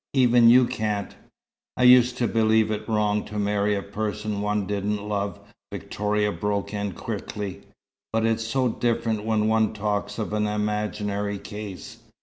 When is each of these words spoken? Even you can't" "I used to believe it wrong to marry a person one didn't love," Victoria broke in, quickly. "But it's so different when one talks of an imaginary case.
Even 0.15 0.49
you 0.49 0.65
can't" 0.65 1.13
"I 1.77 1.83
used 1.83 2.17
to 2.17 2.27
believe 2.27 2.71
it 2.71 2.89
wrong 2.89 3.23
to 3.25 3.37
marry 3.37 3.75
a 3.75 3.83
person 3.83 4.41
one 4.41 4.65
didn't 4.65 5.07
love," 5.07 5.39
Victoria 5.71 6.31
broke 6.31 6.73
in, 6.73 6.93
quickly. 6.93 7.61
"But 8.11 8.25
it's 8.25 8.43
so 8.47 8.67
different 8.67 9.23
when 9.25 9.47
one 9.47 9.73
talks 9.73 10.17
of 10.17 10.33
an 10.33 10.47
imaginary 10.47 11.37
case. 11.37 11.99